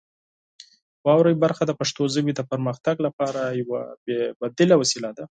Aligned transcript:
واورئ 1.05 1.35
برخه 1.43 1.63
د 1.67 1.71
پښتو 1.79 2.03
ژبې 2.15 2.33
د 2.35 2.41
پرمختګ 2.51 2.95
لپاره 3.07 3.41
یوه 3.61 3.81
بې 4.05 4.19
بدیله 4.41 4.75
وسیله 4.81 5.09
ده. 5.17 5.25